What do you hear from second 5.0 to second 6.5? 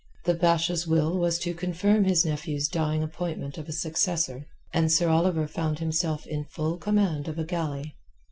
Oliver found himself in